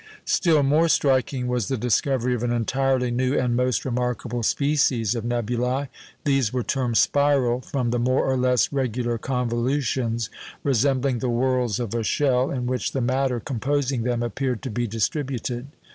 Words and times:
Still 0.25 0.63
more 0.63 0.87
striking 0.89 1.45
was 1.45 1.67
the 1.67 1.77
discovery 1.77 2.33
of 2.33 2.41
an 2.41 2.51
entirely 2.51 3.11
new 3.11 3.37
and 3.37 3.55
most 3.55 3.85
remarkable 3.85 4.41
species 4.41 5.13
of 5.13 5.23
nebulæ. 5.23 5.89
These 6.25 6.51
were 6.51 6.63
termed 6.63 6.97
"spiral," 6.97 7.61
from 7.61 7.91
the 7.91 7.99
more 7.99 8.25
or 8.25 8.35
less 8.35 8.73
regular 8.73 9.19
convolutions, 9.19 10.31
resembling 10.63 11.19
the 11.19 11.29
whorls 11.29 11.79
of 11.79 11.93
a 11.93 12.01
shell, 12.03 12.49
in 12.49 12.65
which 12.65 12.93
the 12.93 12.99
matter 13.01 13.39
composing 13.39 14.01
them 14.01 14.23
appeared 14.23 14.63
to 14.63 14.71
be 14.71 14.87
distributed. 14.87 15.67